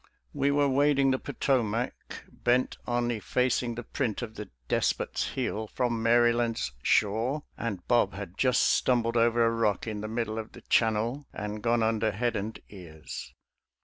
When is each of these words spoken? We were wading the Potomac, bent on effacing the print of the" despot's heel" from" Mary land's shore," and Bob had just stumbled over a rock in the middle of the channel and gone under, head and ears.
We 0.33 0.49
were 0.49 0.67
wading 0.67 1.11
the 1.11 1.19
Potomac, 1.19 2.23
bent 2.27 2.75
on 2.87 3.11
effacing 3.11 3.75
the 3.75 3.83
print 3.83 4.23
of 4.23 4.33
the" 4.33 4.49
despot's 4.67 5.29
heel" 5.33 5.67
from" 5.75 6.01
Mary 6.01 6.33
land's 6.33 6.71
shore," 6.81 7.43
and 7.55 7.87
Bob 7.87 8.15
had 8.15 8.35
just 8.35 8.63
stumbled 8.63 9.15
over 9.15 9.45
a 9.45 9.51
rock 9.51 9.85
in 9.85 10.01
the 10.01 10.07
middle 10.07 10.39
of 10.39 10.53
the 10.53 10.61
channel 10.61 11.27
and 11.31 11.61
gone 11.61 11.83
under, 11.83 12.09
head 12.11 12.35
and 12.35 12.59
ears. 12.69 13.31